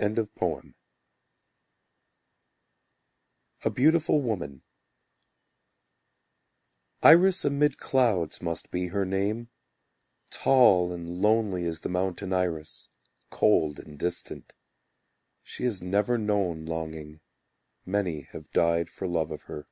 A 0.00 0.08
Beautiful 3.70 4.20
Woman 4.20 4.62
Iris 7.04 7.44
amid 7.44 7.78
clouds 7.78 8.42
Must 8.42 8.72
be 8.72 8.88
her 8.88 9.04
name. 9.04 9.48
Tall 10.30 10.90
and 10.92 11.08
lonely 11.08 11.66
as 11.66 11.78
the 11.82 11.88
mountain 11.88 12.32
iris, 12.32 12.88
Cold 13.30 13.78
and 13.78 13.96
distant. 13.96 14.54
She 15.44 15.62
has 15.66 15.80
never 15.80 16.18
known 16.18 16.66
longing: 16.66 17.20
Many 17.86 18.22
have 18.32 18.50
died 18.50 18.88
for 18.90 19.06
love 19.06 19.30
of 19.30 19.44
her. 19.44 19.66